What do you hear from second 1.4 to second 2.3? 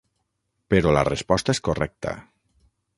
és correcta.